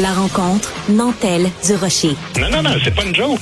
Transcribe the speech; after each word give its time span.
La 0.00 0.12
rencontre 0.12 0.72
Nantel 0.88 1.48
du 1.64 1.76
Rocher. 1.76 2.16
Non, 2.40 2.50
non, 2.50 2.64
non, 2.64 2.70
c'est 2.82 2.92
pas 2.92 3.04
une 3.04 3.14
joke. 3.14 3.38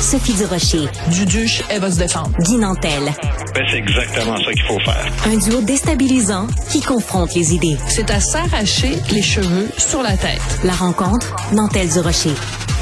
Sophie 0.00 0.32
du 0.32 0.46
Rocher. 0.46 0.88
Duduche, 1.10 1.62
elle 1.68 1.82
va 1.82 1.90
se 1.90 1.98
défendre. 1.98 2.30
Guy 2.40 2.56
Nantel. 2.56 3.12
Ben, 3.54 3.66
c'est 3.70 3.76
exactement 3.76 4.38
ça 4.38 4.52
qu'il 4.52 4.62
faut 4.62 4.78
faire. 4.80 5.06
Un 5.26 5.36
duo 5.36 5.60
déstabilisant 5.60 6.46
qui 6.70 6.80
confronte 6.80 7.34
les 7.34 7.54
idées. 7.54 7.76
C'est 7.88 8.10
à 8.10 8.20
s'arracher 8.20 8.96
les 9.10 9.20
cheveux 9.20 9.68
sur 9.76 10.02
la 10.02 10.16
tête. 10.16 10.40
La 10.64 10.72
rencontre 10.72 11.36
Nantel 11.52 11.90
du 11.90 11.98
Rocher. 11.98 12.32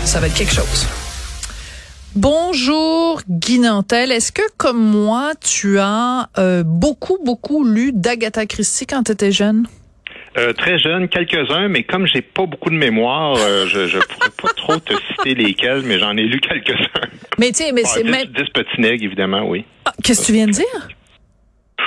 Ça 0.05 0.21
va 0.21 0.29
être 0.29 0.35
quelque 0.35 0.55
chose. 0.55 0.87
Bonjour 2.15 3.23
Guy 3.29 3.59
Nantel. 3.59 4.13
Est-ce 4.13 4.31
que 4.31 4.43
comme 4.57 4.81
moi, 4.81 5.33
tu 5.41 5.81
as 5.81 6.29
euh, 6.39 6.63
beaucoup, 6.65 7.19
beaucoup 7.25 7.65
lu 7.65 7.91
d'Agatha 7.93 8.47
Christie 8.47 8.87
quand 8.87 9.03
tu 9.03 9.13
étais 9.13 9.33
jeune? 9.33 9.67
Euh, 10.39 10.53
très 10.53 10.79
jeune, 10.79 11.09
quelques-uns, 11.09 11.69
mais 11.69 11.83
comme 11.83 12.07
j'ai 12.07 12.23
pas 12.23 12.47
beaucoup 12.47 12.71
de 12.71 12.77
mémoire, 12.77 13.35
euh, 13.37 13.67
je 13.67 13.81
ne 13.81 14.03
pourrais 14.03 14.31
pas 14.41 14.49
trop 14.57 14.77
te 14.77 14.95
citer 15.09 15.35
lesquels, 15.35 15.83
mais 15.83 15.99
j'en 15.99 16.17
ai 16.17 16.23
lu 16.23 16.41
quelques-uns. 16.41 17.09
Mais 17.39 17.51
tiens, 17.51 17.73
mais 17.75 17.83
ah, 17.85 17.89
c'est 17.89 18.05
même. 18.05 18.27
10 18.27 18.45
petits 18.53 18.81
nègres, 18.81 19.05
évidemment, 19.05 19.43
oui. 19.49 19.65
Ah, 19.87 19.93
qu'est-ce 20.05 20.21
que 20.21 20.27
tu 20.27 20.33
viens 20.33 20.47
de 20.47 20.53
dire? 20.53 20.89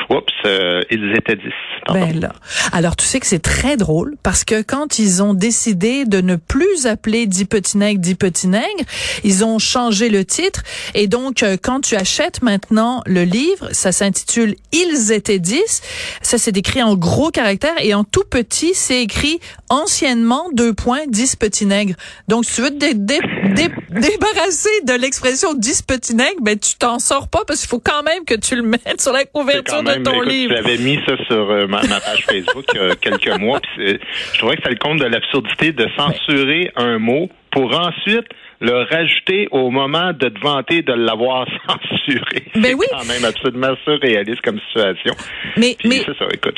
Oups, 0.09 0.33
euh, 0.45 0.81
ils 0.91 1.13
étaient 1.15 1.37
10. 1.37 1.43
Ben 1.91 2.19
là. 2.19 2.33
Alors, 2.71 2.95
tu 2.95 3.05
sais 3.05 3.19
que 3.19 3.27
c'est 3.27 3.41
très 3.41 3.77
drôle 3.77 4.15
parce 4.23 4.43
que 4.43 4.61
quand 4.61 4.99
ils 4.99 5.21
ont 5.21 5.33
décidé 5.33 6.05
de 6.05 6.21
ne 6.21 6.35
plus 6.35 6.85
appeler 6.85 7.25
Dix 7.25 7.45
Petits 7.45 7.77
Nègres 7.77 7.99
Dix 7.99 8.15
Petits 8.15 8.47
Nègres, 8.47 8.85
ils 9.23 9.43
ont 9.43 9.59
changé 9.59 10.09
le 10.09 10.25
titre. 10.25 10.63
Et 10.93 11.07
donc, 11.07 11.43
euh, 11.43 11.57
quand 11.61 11.81
tu 11.81 11.95
achètes 11.95 12.41
maintenant 12.41 13.01
le 13.05 13.23
livre, 13.23 13.69
ça 13.71 13.91
s'intitule 13.91 14.55
Ils 14.71 15.11
étaient 15.11 15.39
10. 15.39 15.81
Ça, 16.21 16.37
c'est 16.37 16.55
écrit 16.57 16.81
en 16.81 16.95
gros 16.95 17.31
caractères 17.31 17.75
et 17.81 17.93
en 17.93 18.03
tout 18.03 18.23
petit, 18.29 18.73
c'est 18.73 19.01
écrit 19.01 19.39
anciennement 19.69 20.49
deux 20.53 20.73
points 20.73 21.01
10 21.07 21.35
Petits 21.35 21.65
Nègres. 21.65 21.95
Donc, 22.27 22.45
si 22.45 22.55
tu 22.55 22.61
veux 22.61 22.71
te 22.71 22.93
débarrasser 22.93 24.81
de 24.85 24.93
l'expression 24.93 25.53
10 25.53 25.81
Petits 25.83 26.15
Nègres, 26.15 26.41
ben, 26.41 26.57
tu 26.57 26.75
t'en 26.75 26.99
sors 26.99 27.27
pas 27.27 27.43
parce 27.45 27.59
qu'il 27.59 27.69
faut 27.69 27.79
quand 27.79 28.03
même 28.03 28.23
que 28.25 28.35
tu 28.35 28.55
le 28.55 28.63
mettes 28.63 29.01
sur 29.01 29.13
la 29.13 29.25
couverture 29.25 29.83
de 29.83 30.03
ton 30.03 30.13
écoute, 30.13 30.27
livre. 30.27 30.53
Mis 30.79 30.99
ça 31.05 31.15
sur 31.27 31.49
euh, 31.49 31.67
ma, 31.81 31.87
ma 31.87 31.99
page 31.99 32.25
Facebook 32.25 32.65
il 32.73 32.81
y 32.81 32.91
a 32.91 32.95
quelques 32.95 33.39
mois. 33.39 33.59
puis 33.59 33.99
je 34.33 34.37
trouvais 34.39 34.55
que 34.55 34.61
c'est 34.63 34.71
le 34.71 34.77
compte 34.77 34.99
de 34.99 35.05
l'absurdité 35.05 35.71
de 35.71 35.87
censurer 35.97 36.71
un 36.75 36.99
mot 36.99 37.29
pour 37.51 37.77
ensuite 37.77 38.27
le 38.63 38.83
rajouter 38.89 39.49
au 39.51 39.69
moment 39.71 40.13
de 40.13 40.29
te 40.29 40.39
vanter 40.39 40.81
de 40.83 40.93
l'avoir 40.93 41.45
censuré. 41.67 42.45
Ben 42.55 42.63
c'est 42.63 42.73
oui. 42.75 42.85
quand 42.91 43.05
même 43.05 43.25
absolument 43.25 43.75
surréaliste 43.83 44.41
comme 44.41 44.59
situation. 44.67 45.13
Mais, 45.57 45.75
Puis 45.77 45.89
mais 45.89 46.03
c'est 46.05 46.17
ça, 46.17 46.25
écoute, 46.31 46.57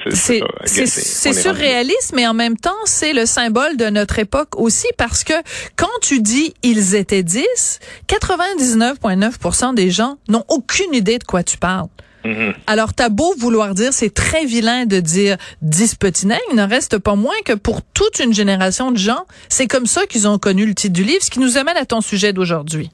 c'est 0.64 0.86
ça. 0.86 1.34
surréaliste, 1.34 2.14
mais 2.16 2.28
en 2.28 2.36
même 2.36 2.58
temps, 2.58 2.70
c'est 2.86 3.14
le 3.14 3.26
symbole 3.26 3.76
de 3.78 3.86
notre 3.86 4.20
époque 4.20 4.56
aussi 4.60 4.88
parce 4.98 5.24
que 5.24 5.34
quand 5.76 5.88
tu 6.04 6.22
dis 6.22 6.54
ils 6.62 6.94
étaient 6.96 7.24
10, 7.24 7.80
99,9% 8.08 9.74
des 9.74 9.90
gens 9.90 10.18
n'ont 10.30 10.46
aucune 10.50 10.94
idée 10.94 11.18
de 11.18 11.24
quoi 11.24 11.42
tu 11.44 11.58
parles. 11.58 11.88
Mhm. 12.26 12.54
Alors, 12.66 12.94
t'as 12.94 13.09
beau 13.09 13.34
vouloir 13.38 13.76
dire, 13.76 13.94
c'est 13.94 14.14
très 14.14 14.45
vilain 14.45 14.86
de 14.86 15.00
dire 15.00 15.38
10 15.62 15.95
petits 15.95 16.28
nègres, 16.28 16.42
il 16.50 16.56
n'en 16.56 16.68
reste 16.68 16.98
pas 16.98 17.16
moins 17.16 17.36
que 17.45 17.54
pour 17.54 17.81
toute 17.81 18.20
une 18.20 18.34
génération 18.34 18.92
de 18.92 18.98
gens, 18.98 19.26
c'est 19.48 19.68
comme 19.68 19.86
ça 19.86 20.06
qu'ils 20.08 20.28
ont 20.28 20.40
connu 20.40 20.66
le 20.66 20.73
titre 20.73 20.94
du 20.94 21.03
livre, 21.03 21.23
ce 21.23 21.30
qui 21.30 21.40
nous 21.40 21.58
amène 21.58 21.78
à 21.78 21.86
ton 21.86 22.02
sujet 22.02 22.34
d'aujourd'hui. 22.34 22.90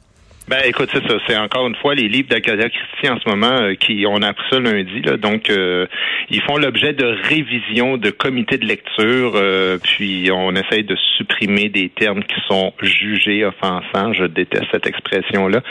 Ben 0.47 0.57
écoute, 0.65 0.89
c'est 0.91 1.07
ça. 1.07 1.15
C'est 1.27 1.37
encore 1.37 1.67
une 1.67 1.75
fois 1.75 1.95
les 1.95 2.09
livres 2.09 2.27
d'Acadia 2.27 2.67
Christie 2.69 3.09
en 3.09 3.17
ce 3.19 3.29
moment 3.29 3.61
euh, 3.61 3.75
qui 3.75 4.05
on 4.05 4.21
a 4.21 4.29
appris 4.29 4.43
ça 4.51 4.59
lundi. 4.59 5.01
Là, 5.01 5.15
donc 5.15 5.49
euh, 5.49 5.85
ils 6.29 6.41
font 6.41 6.57
l'objet 6.57 6.91
de 6.93 7.05
révision 7.05 7.97
de 7.97 8.09
comités 8.09 8.57
de 8.57 8.65
lecture. 8.65 9.33
euh, 9.35 9.77
puis 9.81 10.29
on 10.33 10.51
essaye 10.55 10.83
de 10.83 10.97
supprimer 11.17 11.69
des 11.69 11.89
termes 11.89 12.23
qui 12.23 12.35
sont 12.47 12.73
jugés 12.81 13.45
offensants. 13.45 14.13
Je 14.13 14.25
déteste 14.25 14.65
cette 14.71 14.87
expression-là. 14.87 15.61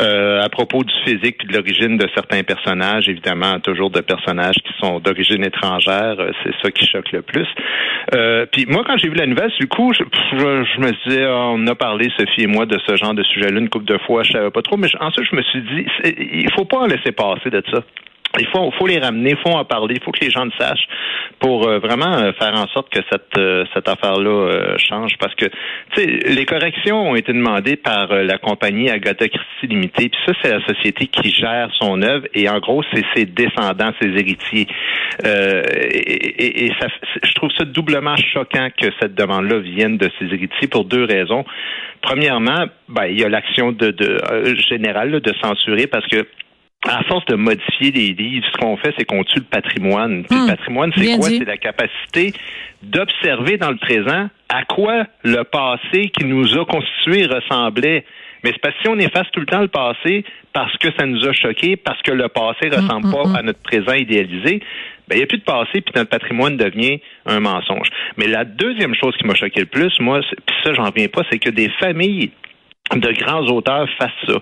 Euh, 0.00 0.40
à 0.40 0.48
propos 0.48 0.82
du 0.82 0.94
physique 1.04 1.38
puis 1.38 1.48
de 1.48 1.52
l'origine 1.54 1.98
de 1.98 2.08
certains 2.14 2.42
personnages, 2.42 3.08
évidemment, 3.08 3.60
toujours 3.60 3.90
de 3.90 4.00
personnages 4.00 4.56
qui 4.64 4.72
sont 4.80 5.00
d'origine 5.00 5.44
étrangère, 5.44 6.16
euh, 6.20 6.30
c'est 6.42 6.54
ça 6.62 6.70
qui 6.70 6.86
choque 6.86 7.12
le 7.12 7.22
plus. 7.22 7.46
Puis 8.52 8.66
moi, 8.66 8.82
quand 8.86 8.96
j'ai 8.98 9.08
vu 9.08 9.14
la 9.14 9.26
nouvelle, 9.26 9.50
du 9.60 9.66
coup, 9.68 9.92
je, 9.92 10.02
je, 10.32 10.64
je 10.64 10.80
me 10.80 10.90
disais, 11.04 11.24
ah, 11.24 11.50
on 11.52 11.66
a 11.66 11.74
parlé, 11.74 12.08
Sophie 12.16 12.42
et 12.42 12.46
moi, 12.46 12.66
de 12.66 12.78
ce 12.86 12.96
genre 12.96 13.14
de 13.14 13.22
sujet-là 13.22 13.58
une 13.58 13.68
couple 13.68 13.86
de 13.86 13.98
fois, 13.98 14.11
je 14.22 14.32
savais 14.32 14.50
pas 14.50 14.62
trop, 14.62 14.76
mais 14.76 14.88
ensuite, 15.00 15.26
je 15.30 15.36
me 15.36 15.42
suis 15.42 15.62
dit, 15.62 15.86
il 16.04 16.50
faut 16.52 16.64
pas 16.64 16.78
en 16.78 16.86
laisser 16.86 17.12
passer 17.12 17.50
de 17.50 17.62
ça. 17.72 17.82
Il 18.38 18.46
faut, 18.46 18.70
faut 18.78 18.86
les 18.86 18.98
ramener, 18.98 19.30
il 19.30 19.36
faut 19.36 19.56
en 19.56 19.64
parler, 19.64 19.96
il 19.98 20.02
faut 20.02 20.10
que 20.10 20.24
les 20.24 20.30
gens 20.30 20.44
le 20.44 20.50
sachent 20.58 20.86
pour 21.38 21.68
euh, 21.68 21.78
vraiment 21.80 22.16
euh, 22.18 22.32
faire 22.32 22.54
en 22.54 22.66
sorte 22.68 22.88
que 22.90 23.00
cette, 23.10 23.36
euh, 23.36 23.64
cette 23.74 23.88
affaire-là 23.88 24.30
euh, 24.30 24.74
change. 24.78 25.12
Parce 25.18 25.34
que, 25.34 25.46
les 25.96 26.46
corrections 26.46 27.10
ont 27.10 27.14
été 27.14 27.32
demandées 27.32 27.76
par 27.76 28.08
la 28.14 28.38
compagnie 28.38 28.88
Agatha 28.90 29.28
Christie 29.28 29.66
Limitée, 29.66 30.08
puis 30.08 30.18
ça, 30.26 30.32
c'est 30.42 30.50
la 30.50 30.64
société 30.66 31.06
qui 31.06 31.30
gère 31.30 31.68
son 31.78 32.00
œuvre, 32.02 32.26
et 32.34 32.48
en 32.48 32.58
gros, 32.60 32.82
c'est 32.92 33.04
ses 33.14 33.26
descendants, 33.26 33.92
ses 34.00 34.08
héritiers. 34.08 34.66
Et 35.24 35.28
et- 35.28 36.64
et 36.66 36.72
ça, 36.80 36.86
je 37.22 37.32
trouve 37.34 37.50
ça 37.58 37.64
doublement 37.64 38.16
choquant 38.16 38.68
que 38.78 38.86
cette 39.00 39.14
demande-là 39.14 39.58
vienne 39.58 39.98
de 39.98 40.08
ses 40.18 40.26
héritiers 40.26 40.68
pour 40.68 40.84
deux 40.84 41.04
raisons. 41.04 41.44
Premièrement, 42.00 42.64
ben, 42.88 43.06
il 43.06 43.20
y 43.20 43.24
a 43.24 43.28
l'action 43.28 43.72
de, 43.72 43.90
de 43.90 44.18
générale 44.68 45.10
là, 45.10 45.20
de 45.20 45.32
censurer 45.42 45.86
parce 45.86 46.06
que 46.06 46.26
à 46.88 47.02
force 47.04 47.24
de 47.26 47.36
modifier 47.36 47.92
les 47.92 48.08
livres, 48.12 48.46
ce 48.52 48.58
qu'on 48.58 48.76
fait, 48.76 48.92
c'est 48.98 49.04
qu'on 49.04 49.22
tue 49.24 49.38
le 49.38 49.44
patrimoine. 49.44 50.24
Puis 50.24 50.36
Hmm. 50.36 50.46
le 50.46 50.56
patrimoine, 50.56 50.92
c'est 50.96 51.16
quoi? 51.16 51.28
C'est 51.28 51.44
la 51.44 51.56
capacité 51.56 52.32
d'observer 52.82 53.56
dans 53.56 53.70
le 53.70 53.76
présent 53.76 54.28
à 54.48 54.64
quoi 54.64 55.04
le 55.22 55.44
passé 55.44 56.10
qui 56.10 56.24
nous 56.24 56.58
a 56.58 56.64
constitués 56.64 57.26
ressemblait. 57.26 58.04
Mais 58.44 58.50
c'est 58.50 58.60
parce 58.60 58.74
que 58.74 58.82
si 58.82 58.88
on 58.88 58.98
efface 58.98 59.26
tout 59.32 59.40
le 59.40 59.46
temps 59.46 59.60
le 59.60 59.68
passé 59.68 60.24
parce 60.52 60.76
que 60.78 60.88
ça 60.98 61.06
nous 61.06 61.24
a 61.26 61.32
choqué, 61.32 61.76
parce 61.76 62.02
que 62.02 62.10
le 62.10 62.28
passé 62.28 62.68
ressemble 62.68 63.06
mm, 63.06 63.12
pas 63.12 63.38
à 63.38 63.42
notre 63.42 63.60
présent 63.62 63.94
idéalisé, 63.94 64.60
ben 65.08 65.14
il 65.14 65.18
n'y 65.18 65.22
a 65.22 65.26
plus 65.26 65.38
de 65.38 65.44
passé 65.44 65.80
puis 65.80 65.92
notre 65.94 66.10
patrimoine 66.10 66.56
devient 66.56 67.00
un 67.26 67.38
mensonge. 67.38 67.88
Mais 68.16 68.26
la 68.26 68.44
deuxième 68.44 68.94
chose 68.96 69.16
qui 69.16 69.24
m'a 69.26 69.34
choqué 69.34 69.60
le 69.60 69.66
plus, 69.66 69.92
moi, 70.00 70.20
puis 70.44 70.56
ça 70.64 70.74
j'en 70.74 70.84
reviens 70.84 71.06
pas, 71.06 71.22
c'est 71.30 71.38
que 71.38 71.50
des 71.50 71.70
familles 71.78 72.32
de 72.96 73.12
grands 73.12 73.44
auteurs 73.46 73.88
fassent 73.98 74.10
ça. 74.26 74.34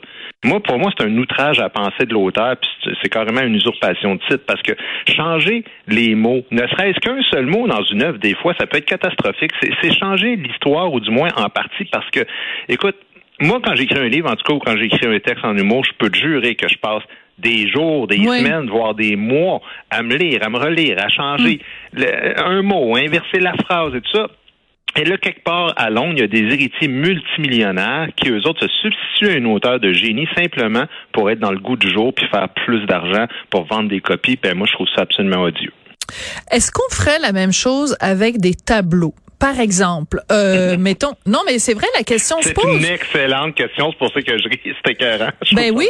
Moi, 0.43 0.61
pour 0.61 0.79
moi, 0.79 0.91
c'est 0.97 1.05
un 1.05 1.17
outrage 1.19 1.59
à 1.59 1.65
la 1.65 1.69
pensée 1.69 2.07
de 2.07 2.15
l'auteur, 2.15 2.57
puis 2.57 2.95
c'est- 3.03 3.09
carrément 3.11 3.43
une 3.43 3.57
usurpation 3.57 4.15
de 4.15 4.21
titre, 4.29 4.45
parce 4.47 4.63
que 4.63 4.73
changer 5.15 5.65
les 5.87 6.15
mots, 6.15 6.43
ne 6.51 6.67
serait-ce 6.67 6.99
qu'un 7.01 7.21
seul 7.31 7.45
mot 7.47 7.67
dans 7.69 7.83
une 7.85 8.03
œuvre, 8.03 8.19
des 8.19 8.35
fois, 8.35 8.55
ça 8.59 8.67
peut 8.67 8.79
être 8.79 8.87
catastrophique. 8.87 9.51
C'est 9.83 9.99
changer 9.99 10.37
l'histoire, 10.37 10.93
ou 10.93 11.01
du 11.01 11.11
moins 11.11 11.29
en 11.37 11.49
partie, 11.51 11.85
parce 11.93 12.09
que, 12.11 12.21
écoute, 12.69 12.97
moi, 13.41 13.59
quand 13.63 13.75
j'écris 13.75 13.99
un 13.99 14.09
livre, 14.09 14.31
en 14.31 14.37
tout 14.37 14.45
cas, 14.45 14.55
ou 14.55 14.59
quand 14.59 14.77
j'écris 14.79 15.07
un 15.07 15.19
texte 15.19 15.45
en 15.45 15.57
humour, 15.57 15.85
je 15.85 15.93
peux 15.99 16.09
te 16.11 16.17
jurer 16.19 16.55
que 16.55 16.69
je 16.69 16.77
passe 16.79 17.03
des 17.39 17.69
jours, 17.69 18.07
des 18.07 18.19
Oui. 18.19 18.39
semaines, 18.39 18.69
voire 18.69 18.95
des 18.95 19.17
mois 19.17 19.61
à 19.91 20.03
me 20.03 20.15
lire, 20.15 20.41
à 20.43 20.51
me 20.51 20.59
relire, 20.59 20.97
à 21.03 21.09
changer 21.09 21.59
le- 21.95 22.39
un 22.43 22.61
mot, 22.63 22.95
à 22.97 23.01
inverser 23.01 23.41
la 23.41 23.55
phrase 23.55 23.95
et 23.95 24.01
tout 24.03 24.11
ça. 24.13 24.27
Et 24.97 25.05
là, 25.05 25.17
quelque 25.19 25.43
part 25.45 25.73
à 25.77 25.89
Londres, 25.89 26.15
il 26.17 26.21
y 26.21 26.23
a 26.23 26.27
des 26.27 26.53
héritiers 26.53 26.89
multimillionnaires 26.89 28.09
qui, 28.17 28.29
eux 28.31 28.47
autres, 28.47 28.67
se 28.67 28.69
substituent 28.83 29.31
à 29.31 29.37
une 29.37 29.47
auteur 29.47 29.79
de 29.79 29.93
génie 29.93 30.27
simplement 30.37 30.85
pour 31.13 31.31
être 31.31 31.39
dans 31.39 31.53
le 31.53 31.59
goût 31.59 31.77
du 31.77 31.91
jour 31.91 32.13
puis 32.13 32.27
faire 32.29 32.49
plus 32.49 32.87
d'argent 32.87 33.27
pour 33.51 33.67
vendre 33.67 33.89
des 33.89 34.01
copies. 34.01 34.39
Ben, 34.43 34.57
moi, 34.57 34.67
je 34.67 34.73
trouve 34.73 34.89
ça 34.95 35.03
absolument 35.03 35.43
odieux. 35.43 35.73
Est-ce 36.51 36.73
qu'on 36.73 36.93
ferait 36.93 37.21
la 37.21 37.33
même 37.33 37.53
chose 37.53 37.97
avec 38.01 38.39
des 38.39 38.55
tableaux? 38.55 39.15
Par 39.41 39.59
exemple, 39.59 40.23
euh, 40.31 40.77
mettons, 40.79 41.15
non, 41.27 41.41
mais 41.47 41.59
c'est 41.59 41.75
vrai, 41.75 41.87
la 41.97 42.05
question 42.05 42.41
se 42.41 42.49
C'est 42.49 42.55
pose. 42.55 42.77
une 42.77 42.85
excellente 42.85 43.55
question. 43.57 43.91
C'est 43.91 43.99
pour 43.99 44.13
ça 44.13 44.23
que 44.23 44.39
je 44.39 44.49
ris. 44.49 44.61
C'est 44.63 44.93
écœurant. 44.93 45.31
Ben 45.53 45.73
oui, 45.75 45.89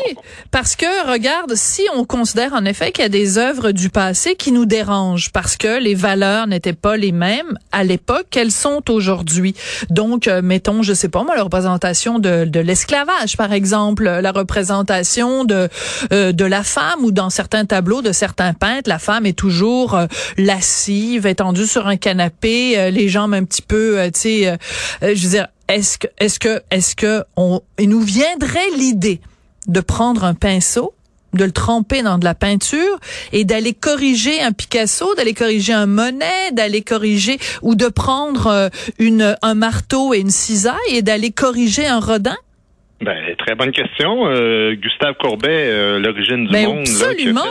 parce 0.51 0.77
que 0.77 1.11
regarde, 1.11 1.55
si 1.55 1.83
on 1.95 2.05
considère 2.05 2.55
en 2.55 2.65
effet 2.65 2.93
qu'il 2.93 3.03
y 3.03 3.07
a 3.07 3.11
des 3.11 3.37
œuvres 3.37 3.73
du 3.73 3.91
passé 3.91 4.37
qui 4.37 4.53
nous 4.53 4.65
dérangent 4.65 5.31
parce 5.33 5.57
que 5.57 5.79
les 5.81 5.95
valeurs 5.95 6.47
n'étaient 6.47 6.73
pas 6.73 6.97
les 6.97 7.13
mêmes 7.13 7.59
à 7.73 7.85
l'époque 7.85 8.27
qu'elles 8.31 8.53
sont 8.53 8.89
aujourd'hui. 8.91 9.55
Donc, 9.91 10.29
euh, 10.29 10.41
mettons, 10.43 10.83
je 10.83 10.95
sais 10.95 11.09
pas 11.09 11.23
moi, 11.25 11.37
la 11.37 11.43
représentation 11.43 12.19
de, 12.19 12.45
de 12.45 12.61
l'esclavage, 12.61 13.37
par 13.37 13.53
exemple, 13.53 14.05
la 14.05 14.33
représentation 14.33 15.45
de 15.45 15.69
euh, 16.13 16.33
de 16.33 16.45
la 16.45 16.63
femme 16.63 17.05
ou 17.05 17.11
dans 17.11 17.31
certains 17.31 17.65
tableaux 17.65 18.01
de 18.01 18.13
certains 18.13 18.55
peintres, 18.55 18.89
la 18.89 18.99
femme 19.01 19.27
est 19.27 19.37
toujours 19.37 19.95
euh, 19.95 20.07
lascive, 20.39 21.27
étendue 21.27 21.67
sur 21.67 21.87
un 21.87 21.97
canapé, 21.97 22.79
euh, 22.79 22.91
les 22.91 23.09
jambes 23.09 23.35
un 23.41 23.45
petit 23.45 23.63
peu, 23.63 23.99
euh, 23.99 24.07
tu 24.07 24.21
sais, 24.21 24.49
euh, 24.49 24.57
euh, 25.03 25.13
je 25.15 25.25
veux 25.25 25.31
dire, 25.31 25.47
est-ce 25.69 25.99
que, 25.99 26.07
est-ce 26.19 26.39
que, 26.39 26.61
est-ce 26.71 26.95
que 26.95 27.23
on, 27.37 27.61
il 27.79 27.89
nous 27.89 28.01
viendrait 28.01 28.71
l'idée 28.77 29.21
de 29.67 29.81
prendre 29.81 30.25
un 30.25 30.35
pinceau, 30.35 30.95
de 31.33 31.45
le 31.45 31.53
tremper 31.53 32.03
dans 32.03 32.19
de 32.19 32.25
la 32.25 32.35
peinture 32.35 32.99
et 33.33 33.45
d'aller 33.45 33.73
corriger 33.73 34.41
un 34.43 34.53
Picasso, 34.53 35.15
d'aller 35.15 35.35
corriger 35.35 35.73
un 35.73 35.87
Monet, 35.87 36.51
d'aller 36.53 36.83
corriger 36.83 37.39
ou 37.63 37.77
de 37.77 37.87
prendre 37.89 38.71
une 38.99 39.37
un 39.43 39.55
marteau 39.55 40.13
et 40.13 40.19
une 40.19 40.31
cisaille 40.31 40.75
et 40.93 41.03
d'aller 41.03 41.31
corriger 41.31 41.87
un 41.87 42.01
Rodin? 42.01 42.37
Ben, 43.01 43.17
très 43.39 43.55
bonne 43.55 43.73
question. 43.73 44.27
Euh, 44.27 44.75
Gustave 44.75 45.15
Courbet, 45.15 45.49
euh, 45.49 45.99
l'origine 45.99 46.47
du 46.47 46.53
Ben, 46.53 46.67
monde, 46.67 46.81
absolument. 46.81 47.43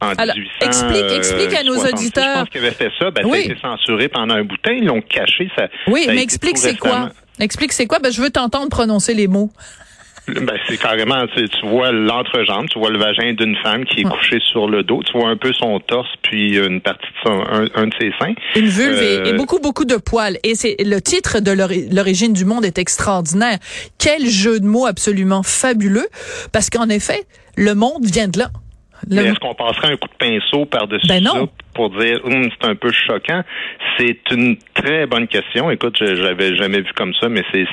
En- 0.00 0.08
Alors, 0.16 0.36
1800. 0.36 0.66
explique- 0.66 1.16
explique 1.16 1.54
à 1.54 1.62
nos 1.64 1.74
66. 1.74 1.94
auditeurs. 2.06 2.24
Je 2.34 2.40
pense 2.40 2.48
qu'ils 2.50 2.60
avaient 2.60 2.70
fait 2.70 2.90
ça. 2.98 3.10
Ben, 3.10 3.24
Oui. 3.24 3.30
Ça 3.30 3.36
a 3.36 3.52
été 3.52 3.60
censuré 3.60 4.08
pendant 4.08 4.34
un 4.34 4.44
bout 4.44 4.56
de 4.56 4.62
temps. 4.62 4.70
Ils 4.72 4.84
l'ont 4.84 5.00
caché. 5.02 5.50
Ça, 5.56 5.68
Oui, 5.88 6.04
ça 6.04 6.12
mais 6.12 6.22
explique 6.22 6.58
c'est 6.58 6.76
quoi. 6.78 7.10
Explique 7.40 7.72
c'est 7.72 7.86
quoi. 7.86 7.98
Ben, 7.98 8.12
je 8.12 8.20
veux 8.20 8.30
t'entendre 8.30 8.68
prononcer 8.68 9.14
les 9.14 9.26
mots. 9.28 9.50
Ben, 10.28 10.58
c'est 10.68 10.76
carrément, 10.76 11.24
tu, 11.34 11.42
vois 11.66 11.90
l'entrejambe, 11.90 12.68
tu 12.68 12.78
vois 12.78 12.90
le 12.90 12.98
vagin 12.98 13.32
d'une 13.32 13.56
femme 13.62 13.86
qui 13.86 14.02
est 14.02 14.04
Ouais. 14.04 14.10
couchée 14.10 14.40
sur 14.52 14.68
le 14.68 14.82
dos, 14.82 15.02
tu 15.02 15.18
vois 15.18 15.30
un 15.30 15.38
peu 15.38 15.54
son 15.54 15.80
torse 15.80 16.08
puis 16.20 16.58
une 16.58 16.82
partie 16.82 17.06
de 17.06 17.12
son, 17.30 17.40
un, 17.50 17.66
un 17.74 17.86
de 17.86 17.94
ses 17.98 18.12
seins. 18.20 18.34
Une 18.54 18.66
vulve 18.68 19.02
et- 19.02 19.18
Euh, 19.20 19.24
et, 19.24 19.32
beaucoup, 19.32 19.58
beaucoup 19.58 19.86
de 19.86 19.96
poils. 19.96 20.36
Et 20.44 20.54
c'est 20.54 20.76
le 20.80 21.00
titre 21.00 21.40
de 21.40 21.50
l'ori- 21.50 21.88
l'origine 21.90 22.34
du 22.34 22.44
monde 22.44 22.66
est 22.66 22.76
extraordinaire. 22.76 23.56
Quel 23.96 24.26
jeu 24.26 24.60
de 24.60 24.66
mots 24.66 24.84
absolument 24.84 25.42
fabuleux. 25.42 26.08
Parce 26.52 26.68
qu'en 26.68 26.90
effet, 26.90 27.24
le 27.56 27.74
monde 27.74 28.04
vient 28.04 28.28
de 28.28 28.38
là. 28.40 28.50
Le- 29.08 29.16
Mais 29.16 29.28
est-ce 29.28 29.38
qu'on 29.38 29.54
passerait 29.54 29.92
un 29.92 29.96
coup 29.96 30.08
de 30.08 30.14
pinceau 30.18 30.64
par-dessus 30.66 31.06
Ben 31.06 31.22
ça 31.24 31.44
pour 31.74 31.90
dire 31.90 32.20
Hum, 32.24 32.48
c'est 32.60 32.68
un 32.68 32.74
peu 32.74 32.90
choquant? 32.90 33.42
C'est 33.98 34.18
une 34.32 34.56
très 34.82 35.06
bonne 35.06 35.26
question. 35.28 35.70
Écoute, 35.70 35.96
je 36.00 36.14
j'avais 36.16 36.56
jamais 36.56 36.80
vu 36.80 36.92
comme 36.94 37.14
ça, 37.20 37.28
mais 37.28 37.42
c'est 37.52 37.66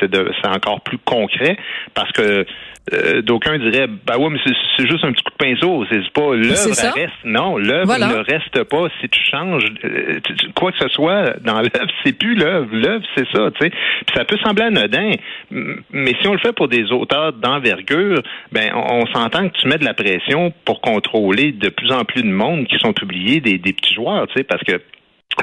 encore 0.48 0.82
plus 0.82 0.98
concret 1.00 1.58
parce 1.94 2.12
que 2.12 2.46
euh, 2.94 3.24
d'aucuns 3.24 3.58
diraient 3.58 3.88
bah 4.06 4.18
ouais, 4.20 4.30
mais 4.30 4.38
c'est- 4.46 4.86
juste 4.88 5.04
un 5.04 5.12
petit 5.12 5.24
coup 5.24 5.32
de 5.32 5.44
pinceau, 5.44 5.86
c'est 5.90 6.08
pas 6.12 6.36
l'œuvre 6.36 6.94
reste. 6.94 7.14
Non, 7.24 7.58
l'œuvre 7.58 7.86
Voilà. 7.86 8.08
ne 8.10 8.18
reste 8.18 8.64
pas. 8.66 8.88
Si 9.02 9.10
tu 9.10 9.20
changes 9.32 9.66
euh, 9.84 10.20
tu- 10.24 10.52
quoi 10.56 10.72
que 10.72 10.78
ce 10.78 10.88
soit 10.90 11.34
dans 11.44 11.62
l'œuvre, 11.62 11.72
c'est 12.04 12.14
plus 12.14 12.36
l'œuvre. 12.36 12.68
L'œuvre, 12.72 13.04
c'est 13.18 13.26
ça, 13.34 13.50
tu 13.52 13.66
sais. 13.66 13.70
Puis 13.72 14.16
ça 14.16 14.24
peut 14.26 14.38
sembler 14.44 14.66
anodin, 14.66 15.12
mais 15.50 16.14
si 16.22 16.28
on 16.28 16.34
le 16.34 16.40
fait 16.40 16.54
pour 16.54 16.68
des 16.68 16.92
auteurs 16.92 17.34
d'envergure, 17.34 18.22
ben 18.52 18.70
on, 18.76 19.02
on 19.02 19.06
s'entend 19.08 19.50
que 19.50 19.58
tu 19.60 19.68
mets 19.68 19.80
de 19.80 19.86
la 19.86 19.96
pression 19.96 20.54
pour 20.66 20.80
contrôler 20.82 21.54
de 21.54 21.70
plus 21.70 21.92
en 21.92 22.04
plus 22.06 22.22
de 22.22 22.30
monde 22.30 22.66
qui 22.68 22.78
sont 22.78 22.94
publiés 22.94 23.40
des, 23.40 23.58
des 23.58 23.74
petits 23.74 23.96
joueurs, 23.96 24.28
tu 24.28 24.34
sais, 24.38 24.44
parce 24.44 24.64
que 24.64 24.80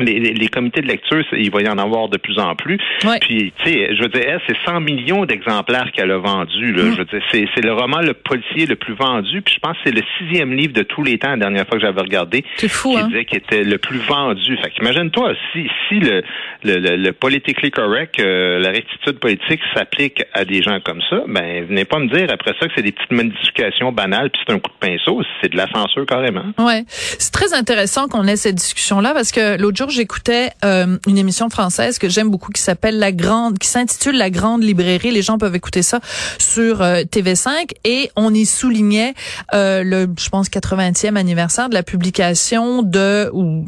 les, 0.00 0.18
les- 0.20 0.32
les 0.32 0.48
comités 0.48 0.80
de 0.80 0.86
lecture, 0.86 1.22
il 1.36 1.50
va 1.50 1.60
y 1.60 1.68
en 1.68 1.76
avoir 1.76 2.08
de 2.08 2.16
plus 2.16 2.38
en 2.38 2.54
plus. 2.56 2.78
Puis, 3.20 3.52
tu 3.62 3.64
sais, 3.70 3.94
je 3.94 4.02
veux 4.02 4.08
dire, 4.08 4.22
elle, 4.26 4.40
c'est 4.48 4.56
100 4.64 4.80
millions 4.80 5.26
d'exemplaires 5.26 5.90
qu'elle 5.92 6.10
a 6.10 6.16
vendus. 6.18 6.72
Là. 6.72 6.84
Mm. 6.84 6.92
Je 6.92 6.98
veux 6.98 7.04
dire, 7.04 7.22
c'est, 7.30 7.44
c'est 7.54 7.60
le 7.62 7.74
roman 7.74 7.98
le 8.00 8.14
policier 8.14 8.64
le 8.66 8.76
plus 8.76 8.94
vendu. 8.94 9.42
Puis 9.42 9.56
je 9.56 9.60
pense 9.60 9.76
que 9.76 9.82
c'est 9.84 9.94
le 9.94 10.02
sixième 10.18 10.54
livre 10.54 10.72
de 10.72 10.82
tous 10.82 11.02
les 11.02 11.18
temps, 11.18 11.30
la 11.32 11.36
dernière 11.36 11.66
fois 11.66 11.76
que 11.78 11.84
j'avais 11.84 12.00
regardé, 12.00 12.42
C'est 12.56 12.68
fou, 12.68 12.92
qui 12.92 12.98
hein? 12.98 13.08
disait 13.08 13.24
qu'il 13.26 13.38
était 13.38 13.64
le 13.64 13.76
plus 13.76 13.98
vendu. 13.98 14.56
Fait 14.62 14.70
qu'imagine-toi, 14.70 15.34
si, 15.52 15.66
si 15.88 16.00
le, 16.00 16.22
le, 16.64 16.78
le, 16.78 16.96
le 16.96 17.12
politically 17.12 17.70
correct, 17.70 18.18
euh, 18.18 18.60
la 18.60 18.70
rectitude 18.70 19.18
politique 19.18 19.60
s'applique 19.74 20.22
à 20.32 20.46
des 20.46 20.62
gens 20.62 20.80
comme 20.80 21.02
ça, 21.10 21.20
ben, 21.28 21.66
venez 21.66 21.84
pas 21.84 21.98
me 21.98 22.08
dire 22.08 22.28
après 22.32 22.54
ça 22.58 22.66
que 22.66 22.72
c'est 22.74 22.82
des 22.82 22.92
petites 22.92 23.12
modifications 23.12 23.92
banales 23.92 24.30
puis 24.30 24.40
c'est 24.46 24.54
un 24.54 24.58
coup 24.58 24.70
de 24.80 24.86
pinceau. 24.88 25.20
C'est 25.42 25.52
de 25.52 25.56
la 25.58 25.66
censure 25.70 26.06
carrément. 26.06 26.44
Ouais, 26.58 26.84
c'est 26.88 27.32
très 27.32 27.52
intéressant 27.52 28.08
qu'on 28.08 28.26
ait 28.26 28.36
cette 28.36 28.54
discussion-là 28.54 29.12
parce 29.12 29.32
que 29.32 29.60
l'autre 29.60 29.71
jour 29.76 29.90
j'écoutais 29.90 30.50
euh, 30.64 30.98
une 31.06 31.18
émission 31.18 31.50
française 31.50 31.98
que 31.98 32.08
j'aime 32.08 32.30
beaucoup 32.30 32.52
qui 32.52 32.62
s'appelle 32.62 32.98
La 32.98 33.12
Grande, 33.12 33.58
qui 33.58 33.68
s'intitule 33.68 34.16
La 34.16 34.30
Grande 34.30 34.62
Librairie. 34.62 35.10
Les 35.10 35.22
gens 35.22 35.38
peuvent 35.38 35.54
écouter 35.54 35.82
ça 35.82 36.00
sur 36.38 36.82
euh, 36.82 37.02
TV5 37.02 37.70
et 37.84 38.10
on 38.16 38.32
y 38.34 38.46
soulignait 38.46 39.14
euh, 39.54 39.82
le, 39.82 40.08
je 40.18 40.28
pense, 40.28 40.48
80e 40.48 41.16
anniversaire 41.16 41.68
de 41.68 41.74
la 41.74 41.82
publication 41.82 42.82
de 42.82 43.30
ou 43.32 43.64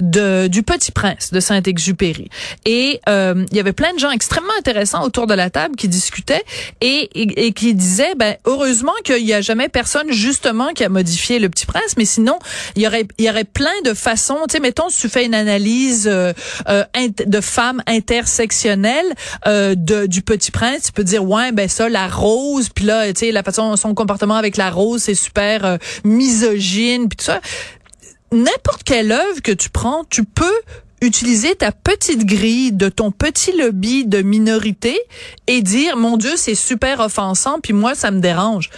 de 0.00 0.48
du 0.48 0.62
Petit 0.62 0.92
Prince 0.92 1.32
de 1.32 1.40
Saint-Exupéry. 1.40 2.28
Et 2.64 3.00
euh, 3.08 3.44
il 3.50 3.56
y 3.56 3.60
avait 3.60 3.72
plein 3.72 3.92
de 3.94 3.98
gens 3.98 4.10
extrêmement 4.10 4.52
intéressants 4.58 5.04
autour 5.04 5.26
de 5.26 5.34
la 5.34 5.50
table 5.50 5.76
qui 5.76 5.88
discutaient 5.88 6.44
et, 6.80 7.08
et, 7.14 7.52
qui 7.52 7.74
disaient, 7.74 8.14
ben 8.16 8.36
heureusement 8.44 8.92
qu'il 9.04 9.24
y 9.24 9.32
a 9.32 9.40
jamais 9.40 9.68
personne 9.68 10.10
justement 10.12 10.68
qui 10.72 10.84
a 10.84 10.88
modifié 10.88 11.38
le 11.38 11.48
Petit 11.48 11.66
Prince, 11.66 11.96
mais 11.96 12.04
sinon 12.04 12.38
il 12.76 12.82
y 12.82 12.86
aurait 12.86 13.06
il 13.18 13.24
y 13.24 13.30
aurait 13.30 13.44
plein 13.44 13.80
de 13.84 13.94
façons. 13.94 14.38
Tu 14.48 14.54
sais, 14.54 14.60
mettons 14.60 14.88
tu 14.88 15.08
fais 15.08 15.24
une 15.24 15.34
analyse 15.48 16.06
euh, 16.06 16.32
euh, 16.68 16.84
de 17.26 17.40
femmes 17.40 17.82
intersectionnelles 17.86 19.14
euh, 19.46 19.74
de 19.74 20.06
du 20.06 20.22
Petit 20.22 20.50
Prince, 20.50 20.84
tu 20.86 20.92
peux 20.92 21.04
dire 21.04 21.24
ouais 21.24 21.52
ben 21.52 21.68
ça 21.68 21.88
la 21.88 22.06
rose, 22.06 22.68
puis 22.68 22.84
là 22.84 23.12
tu 23.12 23.26
sais 23.26 23.32
la 23.32 23.42
façon 23.42 23.76
son 23.76 23.94
comportement 23.94 24.36
avec 24.36 24.56
la 24.56 24.70
rose 24.70 25.02
c'est 25.02 25.14
super 25.14 25.64
euh, 25.64 25.76
misogyne 26.04 27.08
puis 27.08 27.16
tout 27.16 27.24
ça. 27.24 27.40
N'importe 28.30 28.82
quelle 28.84 29.10
œuvre 29.10 29.40
que 29.42 29.52
tu 29.52 29.70
prends, 29.70 30.04
tu 30.10 30.24
peux 30.24 30.60
utiliser 31.00 31.54
ta 31.54 31.72
petite 31.72 32.26
grille 32.26 32.72
de 32.72 32.88
ton 32.88 33.10
petit 33.10 33.56
lobby 33.56 34.04
de 34.04 34.20
minorité 34.20 34.98
et 35.46 35.62
dire 35.62 35.96
mon 35.96 36.16
dieu 36.16 36.32
c'est 36.36 36.56
super 36.56 37.00
offensant 37.00 37.60
puis 37.62 37.72
moi 37.72 37.94
ça 37.94 38.10
me 38.10 38.20
dérange 38.20 38.68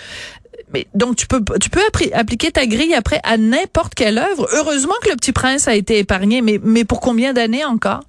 mais 0.72 0.86
donc 0.94 1.16
tu 1.16 1.26
peux 1.26 1.42
tu 1.60 1.70
peux 1.70 1.80
appliquer 2.12 2.50
ta 2.50 2.66
grille 2.66 2.94
après 2.94 3.20
à 3.24 3.36
n'importe 3.36 3.94
quelle 3.94 4.18
œuvre. 4.18 4.48
Heureusement 4.52 4.94
que 5.02 5.10
le 5.10 5.16
petit 5.16 5.32
prince 5.32 5.68
a 5.68 5.74
été 5.74 5.98
épargné 5.98 6.42
mais 6.42 6.60
mais 6.62 6.84
pour 6.84 7.00
combien 7.00 7.32
d'années 7.32 7.64
encore? 7.64 8.00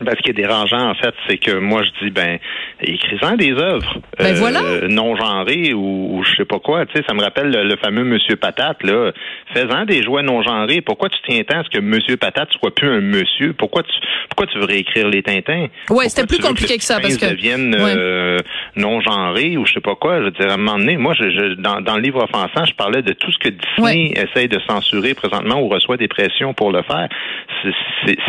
Ben, 0.00 0.14
ce 0.16 0.22
qui 0.22 0.30
est 0.30 0.34
dérangeant, 0.34 0.90
en 0.90 0.94
fait, 0.94 1.12
c'est 1.28 1.38
que 1.38 1.58
moi, 1.58 1.82
je 1.82 2.04
dis, 2.04 2.10
ben, 2.12 2.38
écris-en 2.80 3.34
des 3.34 3.50
œuvres 3.52 3.98
Ben, 4.16 4.32
voilà. 4.34 4.60
non 4.88 5.16
genrées 5.16 5.72
ou, 5.74 6.16
ou 6.18 6.22
je 6.24 6.36
sais 6.36 6.44
pas 6.44 6.60
quoi. 6.60 6.86
Tu 6.86 6.92
sais, 6.96 7.04
ça 7.08 7.14
me 7.14 7.20
rappelle 7.20 7.50
le, 7.50 7.64
le 7.64 7.76
fameux 7.76 8.04
Monsieur 8.04 8.36
Patate, 8.36 8.80
là. 8.84 9.10
Fais-en 9.54 9.86
des 9.86 10.04
jouets 10.04 10.22
non 10.22 10.40
genrés. 10.42 10.82
Pourquoi 10.82 11.08
tu 11.08 11.18
tiens 11.26 11.42
tant 11.42 11.58
à 11.60 11.64
ce 11.64 11.70
que 11.70 11.80
Monsieur 11.80 12.16
Patate 12.16 12.48
soit 12.52 12.72
plus 12.72 12.88
un 12.88 13.00
monsieur? 13.00 13.54
Pourquoi 13.54 13.82
tu, 13.82 13.90
pourquoi 14.30 14.46
tu 14.46 14.58
veux 14.60 14.66
réécrire 14.66 15.08
les 15.08 15.22
Tintins? 15.24 15.66
Ouais, 15.90 16.08
c'était 16.08 16.28
plus 16.28 16.38
compliqué 16.38 16.76
que 16.76 16.84
ça, 16.84 17.00
parce 17.00 17.16
que- 17.16 17.26
devienne 17.30 17.74
Ouais. 17.74 17.94
euh, 17.96 18.38
non 18.76 19.00
genré 19.00 19.56
ou 19.56 19.66
je 19.66 19.72
sais 19.72 19.80
pas 19.80 19.96
quoi. 19.96 20.18
Je 20.20 20.24
veux 20.26 20.30
dire, 20.30 20.48
à 20.50 20.54
un 20.54 20.56
moment 20.58 20.78
donné, 20.78 20.96
moi, 20.96 21.14
je, 21.18 21.28
je- 21.28 21.54
dans, 21.60 21.80
dans 21.80 21.96
le 21.96 22.02
livre 22.02 22.22
offensant, 22.22 22.64
je 22.64 22.74
parlais 22.74 23.02
de 23.02 23.14
tout 23.14 23.32
ce 23.32 23.38
que 23.38 23.48
Disney 23.48 24.12
essaye 24.16 24.46
de 24.46 24.60
censurer 24.68 25.14
présentement 25.14 25.60
ou 25.60 25.68
reçoit 25.68 25.96
des 25.96 26.06
pressions 26.08 26.54
pour 26.54 26.70
le 26.70 26.82
faire. 26.82 27.08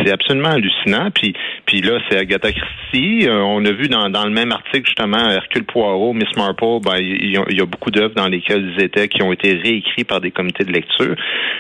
C'est 0.04 0.12
absolument 0.12 0.50
hallucinant. 0.50 1.12
Puis, 1.14 1.34
puis 1.70 1.82
là, 1.82 2.00
c'est 2.10 2.18
Agatha 2.18 2.52
Christie. 2.52 3.28
Euh, 3.28 3.42
on 3.44 3.64
a 3.64 3.72
vu 3.72 3.88
dans, 3.90 4.10
dans 4.10 4.26
le 4.26 4.32
même 4.32 4.52
article, 4.52 4.88
justement, 4.88 5.30
Hercule 5.30 5.64
Poirot, 5.66 6.14
Miss 6.14 6.36
Marple, 6.36 6.80
ben, 6.84 6.98
il 6.98 7.30
y, 7.30 7.38
a- 7.38 7.46
il 7.48 7.58
y 7.58 7.62
a 7.62 7.66
beaucoup 7.68 7.92
d'œuvres 7.92 8.16
dans 8.16 8.28
lesquelles 8.28 8.74
ils 8.76 8.84
étaient 8.84 9.08
qui 9.08 9.22
ont 9.22 9.32
été 9.32 9.54
réécrits 9.54 10.04
par 10.04 10.20
des 10.20 10.32
comités 10.32 10.64
de 10.64 10.72
lecture. 10.72 11.16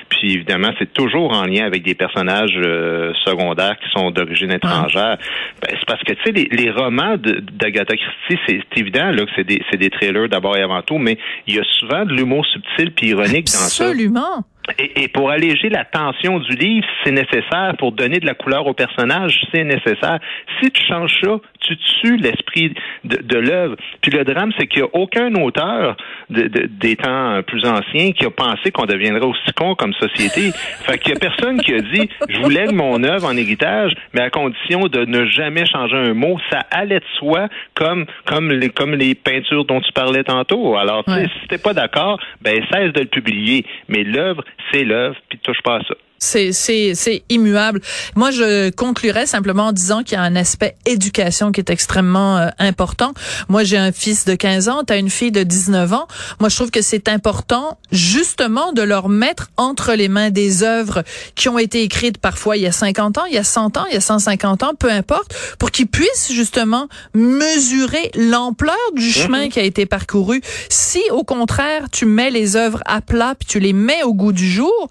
Puis 0.09 0.33
évidemment, 0.33 0.69
c'est 0.79 0.91
toujours 0.93 1.31
en 1.31 1.43
lien 1.45 1.63
avec 1.67 1.83
des 1.83 1.93
personnages 1.93 2.55
euh, 2.57 3.13
secondaires 3.23 3.77
qui 3.77 3.87
sont 3.91 4.09
d'origine 4.09 4.51
étrangère. 4.51 5.17
Ben, 5.61 5.69
c'est 5.79 5.85
parce 5.85 6.01
que, 6.03 6.13
tu 6.13 6.19
sais, 6.25 6.31
les, 6.31 6.47
les 6.51 6.71
romans 6.71 7.15
d'Agatha 7.17 7.93
Christie, 7.95 8.41
c'est 8.47 8.79
évident 8.79 9.11
là, 9.11 9.25
que 9.25 9.31
c'est 9.35 9.43
des, 9.45 9.61
des 9.77 9.89
trailers 9.91 10.27
d'abord 10.27 10.57
et 10.57 10.63
avant 10.63 10.81
tout, 10.81 10.97
mais 10.97 11.19
il 11.45 11.55
y 11.55 11.59
a 11.59 11.63
souvent 11.79 12.03
de 12.05 12.13
l'humour 12.13 12.43
subtil 12.47 12.91
puis 12.91 13.09
ironique 13.09 13.45
dans 13.45 13.51
ça. 13.69 13.85
absolument 13.85 14.43
Et, 14.77 15.03
et 15.03 15.07
pour 15.07 15.31
alléger 15.31 15.69
la 15.69 15.83
tension 15.83 16.37
du 16.39 16.55
livre, 16.55 16.85
c'est 17.03 17.11
nécessaire. 17.11 17.73
Pour 17.79 17.91
donner 17.91 18.19
de 18.19 18.25
la 18.27 18.35
couleur 18.35 18.67
au 18.67 18.73
personnage, 18.73 19.39
c'est 19.51 19.63
nécessaire. 19.63 20.19
Si 20.61 20.69
tu 20.69 20.85
changes 20.85 21.17
ça, 21.23 21.37
tu 21.61 21.75
tues 21.77 22.17
l'esprit 22.17 22.73
de, 23.03 23.17
de 23.17 23.37
l'œuvre. 23.37 23.75
Puis 24.01 24.11
le 24.11 24.23
drame, 24.23 24.51
c'est 24.59 24.67
qu'il 24.67 24.83
n'y 24.83 24.87
a 24.87 24.91
aucun 24.93 25.33
auteur 25.35 25.97
de- 26.29 26.43
de- 26.47 26.67
des 26.67 26.95
temps 26.95 27.41
plus 27.47 27.65
anciens 27.65 28.11
qui 28.11 28.25
a 28.25 28.29
pensé 28.29 28.71
qu'on 28.71 28.85
deviendrait 28.85 29.25
aussi 29.25 29.51
con 29.55 29.73
comme 29.75 29.93
société. 29.93 30.51
fait 30.83 30.99
qu'il 30.99 31.13
n'y 31.13 31.17
a 31.17 31.19
personne 31.19 31.59
qui 31.61 31.73
a 31.73 31.81
dit, 31.81 32.07
je 32.29 32.39
vous 32.39 32.49
lègue 32.49 32.71
mon 32.71 33.03
œuvre 33.03 33.25
en 33.27 33.35
héritage, 33.37 33.93
mais 34.13 34.21
à 34.21 34.29
condition 34.29 34.81
de 34.81 35.03
ne 35.05 35.25
jamais 35.25 35.65
changer 35.65 35.95
un 35.97 36.13
mot. 36.13 36.37
Ça 36.51 36.59
allait 36.71 36.99
de 36.99 37.05
soi, 37.17 37.47
comme 37.73 38.05
comme 38.25 38.51
les 38.51 38.69
comme 38.69 38.93
les 38.93 39.15
peintures 39.15 39.65
dont 39.65 39.81
tu 39.81 39.91
parlais 39.93 40.23
tantôt. 40.23 40.75
Alors, 40.77 41.03
tu 41.05 41.11
Ouais. 41.11 41.27
si 41.41 41.47
t'es 41.47 41.57
pas 41.57 41.73
d'accord, 41.73 42.19
ben 42.41 42.61
cesse 42.71 42.93
de 42.93 42.99
le 43.01 43.07
publier. 43.07 43.65
Mais 43.87 44.03
l'œuvre, 44.03 44.43
c'est 44.71 44.83
l'œuvre, 44.83 45.17
puis 45.29 45.39
touche 45.39 45.61
pas 45.61 45.77
à 45.77 45.83
ça. 45.83 45.95
C'est, 46.19 47.23
immuable. 47.29 47.81
Moi, 48.15 48.31
je 48.31 48.69
conclurais 48.71 49.25
simplement 49.25 49.67
en 49.67 49.71
disant 49.71 50.03
qu'il 50.03 50.13
y 50.13 50.21
a 50.21 50.23
un 50.23 50.35
aspect 50.35 50.75
éducation 50.85 51.51
qui 51.51 51.61
est 51.61 51.69
extrêmement 51.69 52.37
euh, 52.37 52.49
important. 52.59 53.13
Moi, 53.47 53.63
j'ai 53.63 53.77
un 53.77 53.91
fils 53.91 54.25
de 54.25 54.35
15 54.35 54.69
ans, 54.69 54.83
tu 54.85 54.93
as 54.93 54.97
une 54.97 55.09
fille 55.09 55.31
de 55.31 55.43
19 55.43 55.93
ans. 55.93 56.07
Moi, 56.39 56.49
je 56.49 56.55
trouve 56.55 56.71
que 56.71 56.81
c'est 56.81 57.07
important 57.07 57.77
justement 57.91 58.73
de 58.73 58.81
leur 58.81 59.09
mettre 59.09 59.49
entre 59.57 59.93
les 59.93 60.09
mains 60.09 60.29
des 60.29 60.63
œuvres 60.63 61.03
qui 61.35 61.49
ont 61.49 61.57
été 61.57 61.83
écrites 61.83 62.17
parfois 62.17 62.57
il 62.57 62.63
y 62.63 62.67
a 62.67 62.71
50 62.71 63.17
ans, 63.17 63.25
il 63.25 63.33
y 63.33 63.37
a 63.37 63.43
100 63.43 63.77
ans, 63.77 63.85
il 63.89 63.93
y 63.93 63.97
a 63.97 64.01
150 64.01 64.63
ans, 64.63 64.73
peu 64.77 64.91
importe, 64.91 65.33
pour 65.57 65.71
qu'ils 65.71 65.87
puissent 65.87 66.31
justement 66.31 66.87
mesurer 67.13 68.11
l'ampleur 68.15 68.75
du 68.95 69.09
chemin 69.09 69.49
qui 69.49 69.59
a 69.59 69.63
été 69.63 69.85
parcouru. 69.85 70.41
Si 70.69 71.01
au 71.11 71.23
contraire, 71.23 71.85
tu 71.91 72.05
mets 72.05 72.29
les 72.29 72.55
œuvres 72.55 72.81
à 72.85 73.01
plat 73.01 73.35
puis 73.37 73.47
tu 73.47 73.59
les 73.59 73.73
mets 73.73 74.03
au 74.03 74.13
goût 74.13 74.33
du 74.33 74.49
jour, 74.49 74.89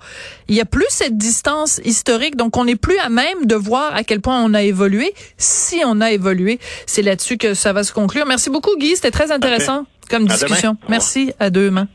il 0.49 0.55
y 0.55 0.61
a 0.61 0.65
plus 0.65 0.87
cette 0.89 1.18
distance 1.19 1.81
historique, 1.85 2.37
donc 2.37 2.57
on 2.57 2.65
n'est 2.65 2.77
plus 2.77 2.99
à 2.99 3.09
même 3.09 3.45
de 3.45 3.55
voir 3.55 3.95
à 3.95 4.05
quel 4.05 4.21
point 4.21 4.43
on 4.43 4.55
a 4.55 4.63
évolué. 4.63 5.13
Si 5.37 5.83
on 5.85 6.01
a 6.01 6.13
évolué, 6.13 6.59
c'est 6.87 7.03
là-dessus 7.03 7.37
que 7.37 7.55
ça 7.55 7.73
va 7.73 7.85
se 7.85 7.93
conclure. 7.93 8.25
Merci 8.27 8.51
beaucoup, 8.51 8.77
Guy. 8.79 8.97
C'était 8.97 9.11
très 9.11 9.31
intéressant 9.33 9.85
comme 10.09 10.27
discussion. 10.27 10.77
Merci. 10.89 11.33
À 11.39 11.51
demain. 11.51 11.89